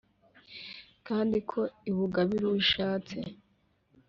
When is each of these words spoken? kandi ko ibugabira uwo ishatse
kandi 1.07 1.37
ko 1.49 1.59
ibugabira 1.89 2.43
uwo 2.47 2.57
ishatse 2.63 3.17